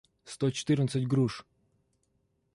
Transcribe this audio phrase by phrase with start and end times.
[0.23, 1.45] сто четырнадцать груш